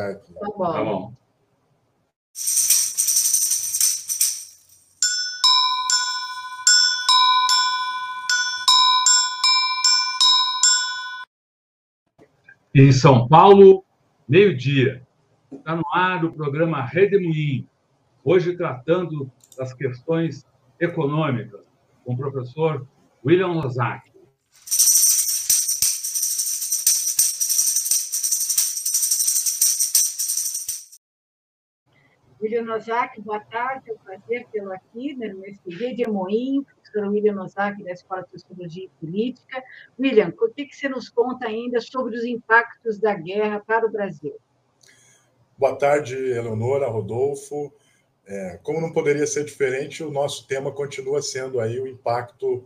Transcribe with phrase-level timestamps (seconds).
[0.00, 0.32] aqui.
[0.34, 0.72] Tá bom.
[0.72, 1.14] Tá bom.
[12.74, 13.84] Em São Paulo,
[14.26, 15.06] meio-dia.
[15.50, 17.68] Está no ar o programa Redemoinho,
[18.24, 20.46] hoje tratando das questões
[20.80, 21.66] econômicas,
[22.02, 22.86] com o professor
[23.24, 24.11] William Lozak.
[32.42, 37.06] William Nozak, boa tarde, é um prazer tê-lo aqui né, nesse dia de Moinho, professor
[37.08, 39.62] William Nozak, da Escola de Sociologia e Política.
[39.96, 43.92] William, o que, que você nos conta ainda sobre os impactos da guerra para o
[43.92, 44.34] Brasil?
[45.56, 47.72] Boa tarde, Eleonora, Rodolfo.
[48.26, 52.64] É, como não poderia ser diferente, o nosso tema continua sendo aí o impacto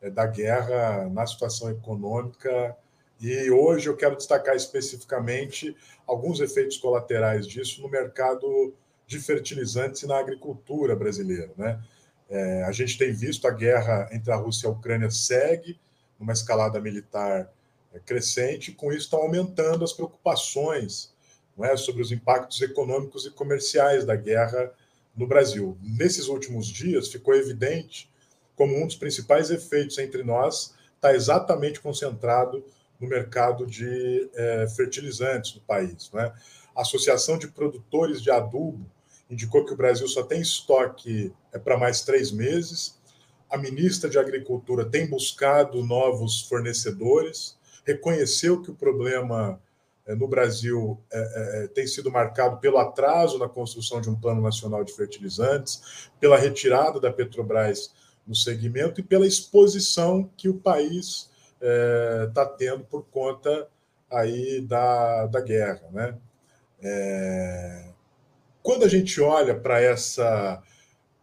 [0.00, 2.76] é, da guerra na situação econômica
[3.20, 5.74] e hoje eu quero destacar especificamente
[6.06, 8.74] alguns efeitos colaterais disso no mercado
[9.06, 11.50] de fertilizantes na agricultura brasileira.
[11.56, 11.80] Né?
[12.28, 15.78] É, a gente tem visto a guerra entre a Rússia e a Ucrânia segue
[16.18, 17.52] numa escalada militar
[17.92, 21.14] é, crescente, com isso estão aumentando as preocupações
[21.56, 24.72] não é, sobre os impactos econômicos e comerciais da guerra
[25.16, 25.78] no Brasil.
[25.80, 28.10] Nesses últimos dias, ficou evidente
[28.54, 32.64] como um dos principais efeitos entre nós está exatamente concentrado
[32.98, 36.10] no mercado de é, fertilizantes no país.
[36.12, 36.32] Né?
[36.74, 38.90] A Associação de Produtores de Adubo
[39.30, 42.98] indicou que o Brasil só tem estoque é, para mais três meses.
[43.50, 49.60] A ministra de Agricultura tem buscado novos fornecedores, reconheceu que o problema
[50.06, 54.40] é, no Brasil é, é, tem sido marcado pelo atraso na construção de um plano
[54.40, 57.92] nacional de fertilizantes, pela retirada da Petrobras
[58.26, 63.68] no segmento e pela exposição que o país está é, tendo por conta
[64.10, 66.16] aí da, da guerra, né?
[66.80, 67.95] É,
[68.66, 70.60] quando a gente olha para essa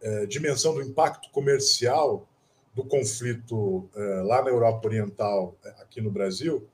[0.00, 2.26] é, dimensão do impacto comercial
[2.74, 6.66] do conflito é, lá na Europa Oriental, é, aqui no Brasil,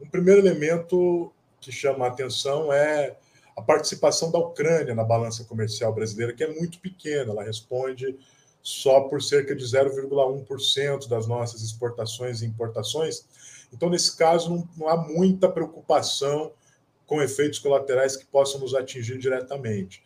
[0.00, 1.30] um primeiro elemento
[1.60, 3.18] que chama a atenção é
[3.54, 8.18] a participação da Ucrânia na balança comercial brasileira, que é muito pequena, ela responde
[8.62, 13.26] só por cerca de 0,1% das nossas exportações e importações.
[13.70, 16.50] Então, nesse caso, não, não há muita preocupação
[17.06, 20.02] com efeitos colaterais que possam nos atingir diretamente.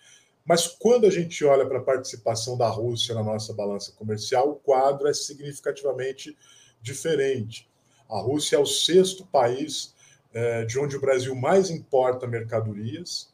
[0.49, 4.55] Mas quando a gente olha para a participação da Rússia na nossa balança comercial, o
[4.55, 6.35] quadro é significativamente
[6.81, 7.69] diferente.
[8.09, 9.95] A Rússia é o sexto país
[10.33, 13.29] é, de onde o Brasil mais importa mercadorias,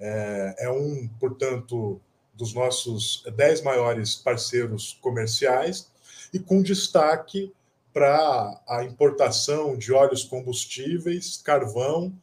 [0.00, 2.00] é, é um, portanto,
[2.32, 5.90] dos nossos dez maiores parceiros comerciais,
[6.32, 7.52] e com destaque
[7.92, 12.14] para a importação de óleos combustíveis, carvão,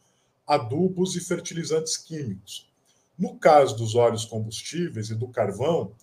[0.48, 2.73] adubos e fertilizantes químicos.
[3.24, 5.96] No caso dos óleos combustíveis e do carvão,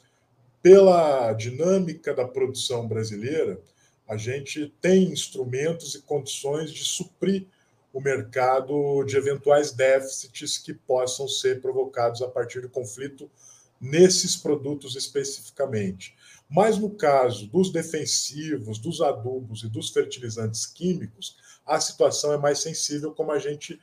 [0.63, 3.61] pela dinâmica da produção brasileira,
[4.09, 7.47] a gente tem instrumentos e condições de suprir
[7.93, 13.31] o mercado de eventuais déficits que possam ser provocados a partir do conflito
[13.79, 16.17] nesses produtos especificamente.
[16.49, 22.61] Mas no caso dos defensivos, dos adubos e dos fertilizantes químicos, a situação é mais
[22.61, 23.79] sensível, como a gente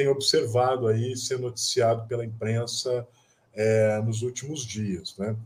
[0.00, 3.06] tem observado aí ser noticiado pela imprensa
[3.52, 5.14] é, nos últimos dias.
[5.18, 5.36] Né?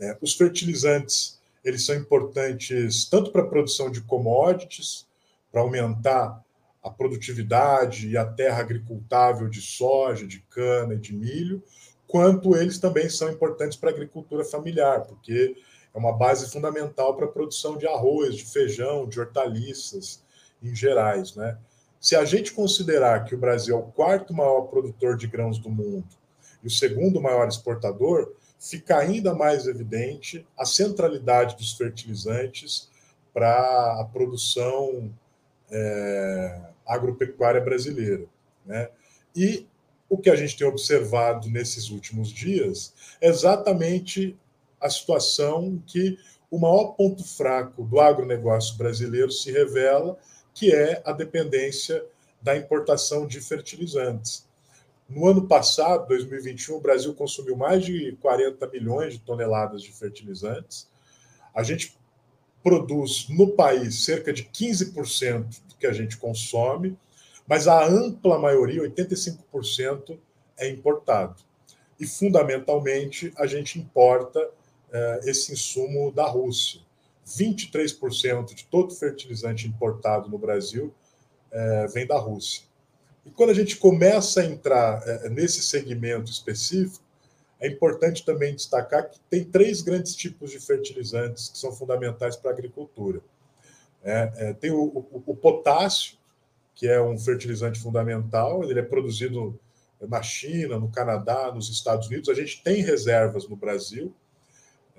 [0.00, 5.06] É, os fertilizantes eles são importantes tanto para a produção de commodities,
[5.52, 6.42] para aumentar
[6.82, 11.62] a produtividade e a terra agricultável de soja, de cana e de milho,
[12.08, 15.54] quanto eles também são importantes para a agricultura familiar, porque
[15.94, 20.20] é uma base fundamental para a produção de arroz, de feijão, de hortaliças
[20.60, 21.56] em gerais, né?
[22.00, 25.68] Se a gente considerar que o Brasil é o quarto maior produtor de grãos do
[25.68, 26.08] mundo
[26.62, 32.88] e o segundo maior exportador, fica ainda mais evidente a centralidade dos fertilizantes
[33.34, 35.12] para a produção
[35.70, 38.24] é, agropecuária brasileira.
[38.64, 38.88] Né?
[39.36, 39.66] E
[40.08, 44.36] o que a gente tem observado nesses últimos dias é exatamente
[44.80, 46.18] a situação que
[46.50, 50.18] o maior ponto fraco do agronegócio brasileiro se revela
[50.54, 52.04] que é a dependência
[52.40, 54.48] da importação de fertilizantes.
[55.08, 60.88] No ano passado, 2021, o Brasil consumiu mais de 40 milhões de toneladas de fertilizantes.
[61.54, 61.98] A gente
[62.62, 66.96] produz no país cerca de 15% do que a gente consome,
[67.46, 70.16] mas a ampla maioria, 85%,
[70.56, 71.42] é importado.
[71.98, 74.48] E, fundamentalmente, a gente importa
[74.92, 76.80] eh, esse insumo da Rússia.
[77.36, 80.92] 23% de todo fertilizante importado no Brasil
[81.50, 82.64] é, vem da Rússia.
[83.24, 87.04] E quando a gente começa a entrar é, nesse segmento específico,
[87.60, 92.50] é importante também destacar que tem três grandes tipos de fertilizantes que são fundamentais para
[92.50, 93.20] a agricultura.
[94.02, 96.16] É, é, tem o, o, o, potássio,
[96.74, 99.60] que é um fertilizante fundamental, ele é produzido
[100.00, 102.30] na China, no Canadá, nos Estados Unidos.
[102.30, 104.14] A gente tem reservas no Brasil,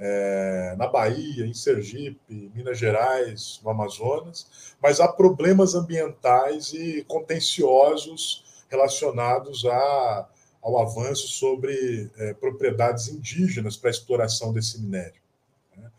[0.03, 8.43] é, na Bahia, em Sergipe, Minas Gerais, no Amazonas, mas há problemas ambientais e contenciosos
[8.67, 10.27] relacionados a,
[10.59, 15.21] ao avanço sobre é, propriedades indígenas para exploração desse minério.
[15.77, 15.91] Né?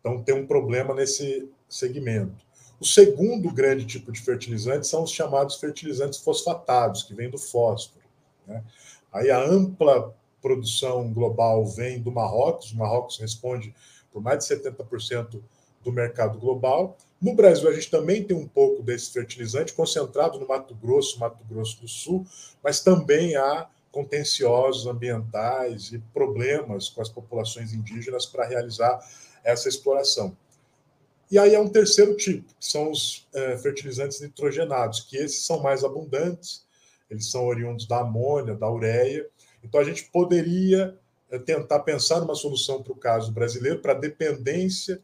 [0.00, 2.44] Então, tem um problema nesse segmento.
[2.80, 8.04] O segundo grande tipo de fertilizante são os chamados fertilizantes fosfatados, que vêm do fósforo.
[8.48, 8.64] Né?
[9.12, 10.12] Aí a ampla
[10.44, 13.74] produção global vem do Marrocos, o Marrocos responde
[14.12, 15.40] por mais de 70%
[15.82, 16.98] do mercado global.
[17.18, 21.42] No Brasil, a gente também tem um pouco desse fertilizante concentrado no Mato Grosso, Mato
[21.44, 22.26] Grosso do Sul,
[22.62, 29.00] mas também há contenciosos ambientais e problemas com as populações indígenas para realizar
[29.42, 30.36] essa exploração.
[31.30, 35.62] E aí é um terceiro tipo, que são os é, fertilizantes nitrogenados, que esses são
[35.62, 36.66] mais abundantes,
[37.10, 39.26] eles são oriundos da amônia, da ureia.
[39.64, 40.96] Então a gente poderia
[41.30, 45.00] é, tentar pensar numa solução para o caso brasileiro, para a dependência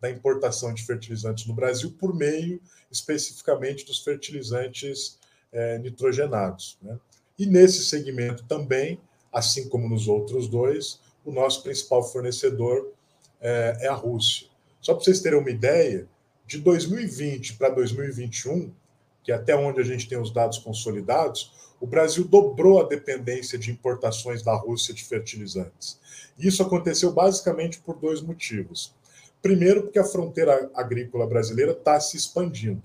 [0.00, 2.60] da importação de fertilizantes no Brasil por meio
[2.90, 5.18] especificamente dos fertilizantes
[5.52, 6.76] é, nitrogenados.
[6.82, 6.98] Né?
[7.38, 9.00] E nesse segmento também,
[9.32, 12.92] assim como nos outros dois, o nosso principal fornecedor
[13.40, 14.48] é, é a Rússia.
[14.80, 16.08] Só para vocês terem uma ideia,
[16.46, 18.72] de 2020 para 2021,
[19.22, 23.70] que até onde a gente tem os dados consolidados, o Brasil dobrou a dependência de
[23.70, 25.98] importações da Rússia de fertilizantes.
[26.38, 28.94] Isso aconteceu basicamente por dois motivos.
[29.40, 32.82] Primeiro, porque a fronteira agrícola brasileira está se expandindo.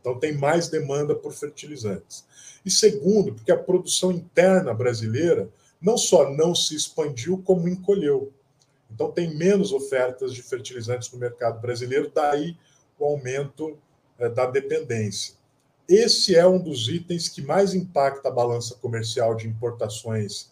[0.00, 2.24] Então, tem mais demanda por fertilizantes.
[2.64, 5.48] E segundo, porque a produção interna brasileira
[5.80, 8.32] não só não se expandiu, como encolheu.
[8.90, 12.56] Então, tem menos ofertas de fertilizantes no mercado brasileiro, daí
[12.98, 13.78] o aumento
[14.18, 15.34] é, da dependência.
[15.88, 20.50] Esse é um dos itens que mais impacta a balança comercial de importações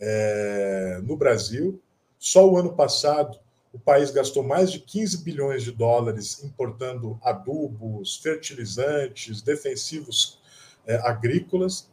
[0.00, 1.80] é, no Brasil.
[2.18, 3.38] Só o ano passado,
[3.72, 10.40] o país gastou mais de 15 bilhões de dólares importando adubos, fertilizantes, defensivos
[10.86, 11.88] é, agrícolas.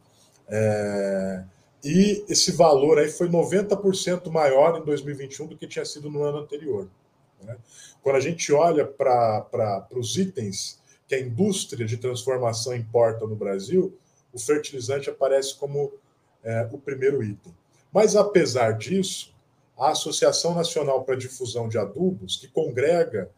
[0.48, 1.44] É,
[1.84, 6.38] e esse valor aí foi 90% maior em 2021 do que tinha sido no ano
[6.38, 6.88] anterior.
[7.42, 7.56] Né?
[8.02, 13.98] Quando a gente olha para os itens que a indústria de transformação importa no Brasil,
[14.32, 15.90] o fertilizante aparece como
[16.44, 17.54] é, o primeiro item.
[17.90, 19.34] Mas, apesar disso,
[19.78, 23.30] a Associação Nacional para a Difusão de Adubos, que congrega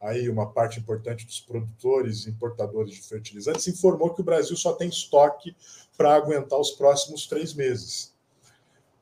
[0.00, 4.72] aí uma parte importante dos produtores e importadores de fertilizantes, informou que o Brasil só
[4.72, 5.54] tem estoque
[5.96, 8.14] para aguentar os próximos três meses.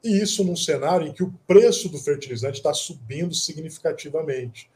[0.02, 4.70] E isso num cenário em que o preço do fertilizante está subindo significativamente.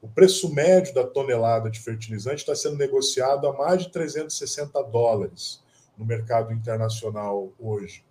[0.00, 5.60] O preço médio da tonelada de fertilizante está sendo negociado a mais de 360 dólares
[5.96, 8.04] no mercado internacional hoje.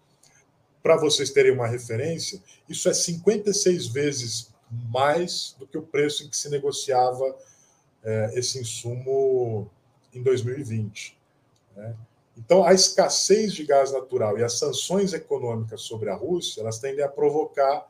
[0.83, 6.29] Para vocês terem uma referência, isso é 56 vezes mais do que o preço em
[6.29, 7.37] que se negociava
[8.03, 9.69] é, esse insumo
[10.13, 11.17] em 2020.
[11.75, 11.95] Né?
[12.37, 17.03] Então, a escassez de gás natural e as sanções econômicas sobre a Rússia, elas tendem
[17.03, 17.87] a provocar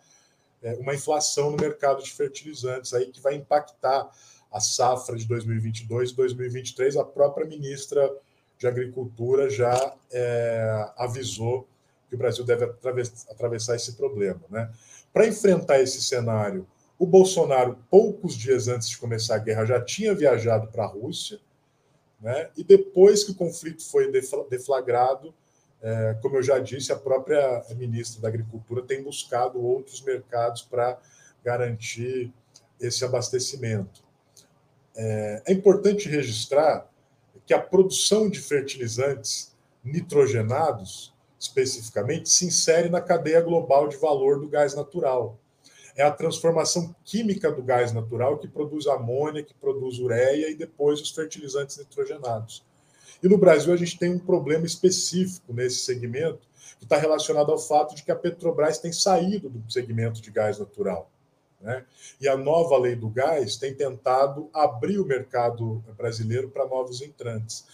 [0.75, 4.09] uma inflação no mercado de fertilizantes aí que vai impactar
[4.51, 6.97] a safra de 2022 e 2023.
[6.97, 8.11] A própria ministra
[8.57, 11.67] de Agricultura já é, avisou
[12.09, 12.65] que o Brasil deve
[13.29, 14.41] atravessar esse problema.
[14.49, 14.71] Né?
[15.13, 16.65] Para enfrentar esse cenário,
[16.97, 21.39] o Bolsonaro, poucos dias antes de começar a guerra, já tinha viajado para a Rússia,
[22.19, 22.49] né?
[22.57, 24.11] e depois que o conflito foi
[24.49, 25.33] deflagrado, é,
[26.21, 30.99] como eu já disse, a própria ministra da Agricultura tem buscado outros mercados para
[31.43, 32.33] garantir
[32.79, 34.03] esse abastecimento.
[34.95, 36.89] É, é importante registrar
[37.45, 44.49] que a produção de fertilizantes nitrogenados, especificamente, se insere na cadeia global de valor do
[44.49, 45.39] gás natural
[45.97, 51.01] é a transformação química do gás natural que produz amônia, que produz ureia e depois
[51.01, 52.63] os fertilizantes nitrogenados.
[53.21, 56.47] E no Brasil a gente tem um problema específico nesse segmento
[56.77, 60.59] que está relacionado ao fato de que a Petrobras tem saído do segmento de gás
[60.59, 61.09] natural.
[61.59, 61.83] Né?
[62.21, 67.65] E a nova lei do gás tem tentado abrir o mercado brasileiro para novos entrantes.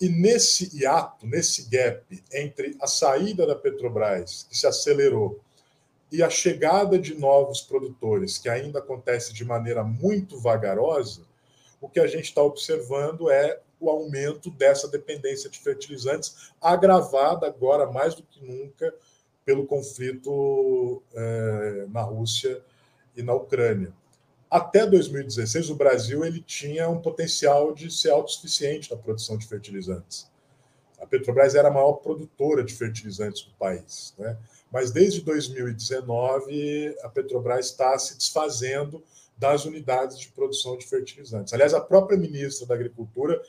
[0.00, 5.40] E nesse hiato, nesse gap entre a saída da Petrobras, que se acelerou,
[6.10, 11.22] e a chegada de novos produtores, que ainda acontece de maneira muito vagarosa,
[11.80, 17.90] o que a gente está observando é o aumento dessa dependência de fertilizantes, agravada agora
[17.90, 18.92] mais do que nunca
[19.44, 22.60] pelo conflito é, na Rússia
[23.16, 23.92] e na Ucrânia.
[24.50, 30.30] Até 2016, o Brasil ele tinha um potencial de ser autossuficiente na produção de fertilizantes.
[30.98, 34.14] A Petrobras era a maior produtora de fertilizantes do país.
[34.18, 34.36] Né?
[34.70, 39.02] Mas desde 2019, a Petrobras está se desfazendo
[39.36, 41.54] das unidades de produção de fertilizantes.
[41.54, 43.40] Aliás, a própria ministra da Agricultura,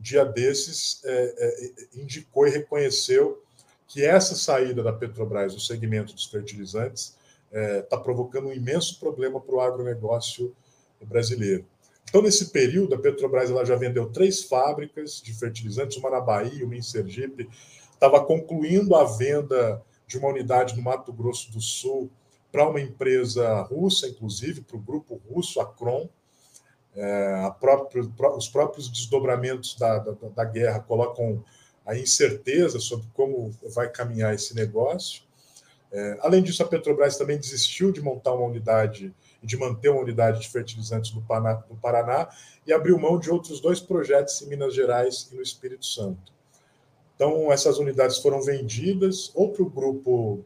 [0.00, 3.42] dia desses, é, é, indicou e reconheceu
[3.86, 7.16] que essa saída da Petrobras do segmento dos fertilizantes
[7.50, 10.54] está é, provocando um imenso problema para o agronegócio
[11.02, 11.66] brasileiro.
[12.08, 16.64] Então, nesse período, a Petrobras ela já vendeu três fábricas de fertilizantes, uma na Bahia,
[16.64, 17.48] uma em Sergipe,
[17.92, 22.10] estava concluindo a venda de uma unidade no Mato Grosso do Sul
[22.50, 26.08] para uma empresa russa, inclusive, para o grupo russo, a Kron.
[27.02, 31.42] É, próprio, os próprios desdobramentos da, da, da, guerra colocam
[31.86, 35.22] a incerteza sobre como vai caminhar esse negócio.
[35.90, 40.02] É, além disso, a Petrobras também desistiu de montar uma unidade e de manter uma
[40.02, 42.28] unidade de fertilizantes no Paraná, Paraná
[42.66, 46.34] e abriu mão de outros dois projetos em Minas Gerais e no Espírito Santo.
[47.16, 50.44] Então, essas unidades foram vendidas ou para o grupo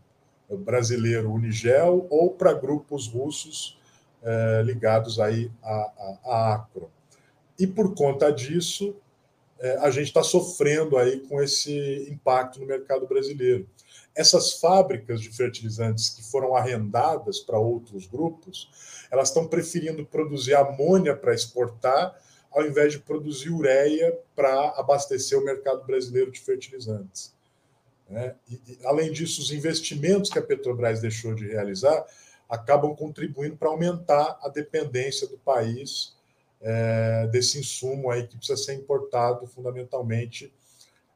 [0.49, 3.77] brasileiro Unigel ou para grupos russos
[4.27, 6.91] eh, ligados aí à, à, Acro.
[7.59, 8.97] E por conta disso,
[9.61, 13.69] eh, a gente está sofrendo aí com esse impacto no mercado brasileiro.
[14.15, 18.71] Essas fábricas de fertilizantes que foram arrendadas para outros grupos,
[19.11, 22.19] elas estão preferindo produzir amônia para exportar,
[22.51, 27.35] ao invés de produzir ureia para abastecer o mercado brasileiro de fertilizantes.
[28.09, 28.35] Né?
[28.49, 32.07] E, e, além disso, os investimentos que a Petrobras deixou de realizar
[32.55, 36.15] acabam contribuindo para aumentar a dependência do país
[36.61, 40.53] é, desse insumo aí que precisa ser importado fundamentalmente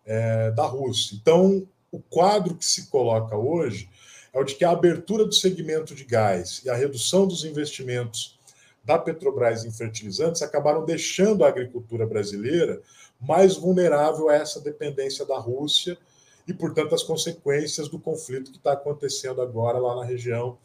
[0.04, 1.16] é, da Rússia.
[1.20, 3.88] Então, o quadro que se coloca hoje
[4.32, 8.38] é o de que a abertura do segmento de gás e a redução dos investimentos
[8.84, 12.80] da Petrobras em fertilizantes acabaram deixando a agricultura brasileira
[13.20, 15.98] mais vulnerável a essa dependência da Rússia
[16.46, 20.56] e, portanto, as consequências do conflito que está acontecendo agora lá na região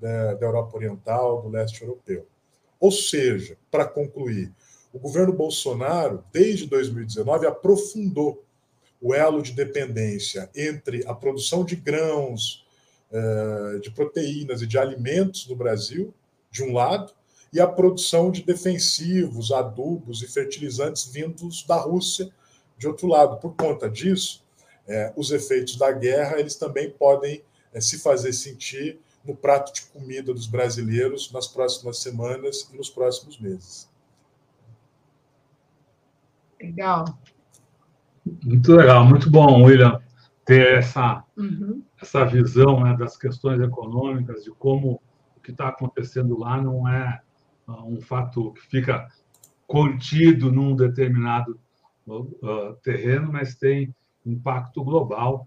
[0.00, 2.26] da, da Europa Oriental, do leste europeu.
[2.78, 4.52] Ou seja, para concluir,
[4.92, 8.42] o governo Bolsonaro, desde 2019, aprofundou
[9.00, 12.66] o elo de dependência entre a produção de grãos,
[13.12, 16.12] eh, de proteínas e de alimentos no Brasil,
[16.50, 17.12] de um lado,
[17.52, 22.30] e a produção de defensivos, adubos e fertilizantes vindos da Rússia,
[22.76, 23.38] de outro lado.
[23.38, 24.44] Por conta disso,
[24.88, 29.82] eh, os efeitos da guerra eles também podem eh, se fazer sentir no prato de
[29.82, 33.90] comida dos brasileiros nas próximas semanas e nos próximos meses.
[36.60, 37.04] Legal.
[38.42, 40.00] Muito legal, muito bom, William,
[40.44, 41.82] ter essa, uhum.
[42.00, 45.00] essa visão né, das questões econômicas, de como
[45.36, 47.20] o que está acontecendo lá não é
[47.68, 49.06] uh, um fato que fica
[49.66, 51.58] contido num determinado
[52.06, 55.46] uh, terreno, mas tem impacto global,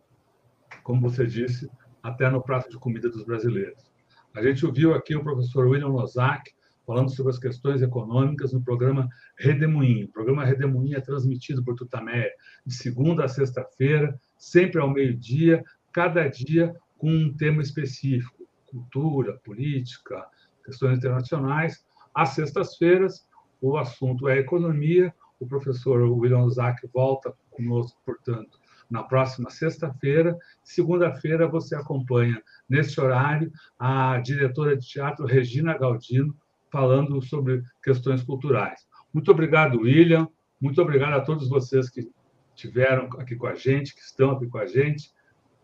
[0.83, 1.69] como você disse,
[2.03, 3.89] até no prato de comida dos brasileiros.
[4.35, 6.51] A gente ouviu aqui o professor William Lozak
[6.85, 10.07] falando sobre as questões econômicas no programa Redemoinho.
[10.07, 12.31] O programa Redemoinho é transmitido por Tutameia
[12.65, 15.63] de segunda a sexta-feira, sempre ao meio-dia,
[15.93, 20.25] cada dia com um tema específico: cultura, política,
[20.65, 21.85] questões internacionais.
[22.13, 23.27] Às sextas-feiras,
[23.61, 25.13] o assunto é economia.
[25.39, 28.58] O professor William Zack volta conosco, portanto,
[28.89, 30.37] na próxima sexta-feira.
[30.63, 36.35] Segunda-feira, você acompanha, neste horário, a diretora de teatro Regina Galdino,
[36.71, 38.87] falando sobre questões culturais.
[39.13, 40.27] Muito obrigado, William.
[40.61, 42.09] Muito obrigado a todos vocês que
[42.55, 45.11] estiveram aqui com a gente, que estão aqui com a gente.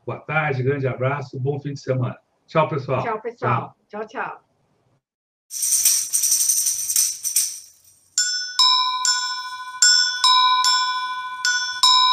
[0.06, 2.18] Boa tarde, grande abraço, bom fim de semana.
[2.48, 3.04] Tchau, pessoal.
[3.04, 3.76] Tchau, pessoal.
[3.88, 4.06] tchau.
[4.08, 4.42] tchau.
[5.50, 5.95] tchau.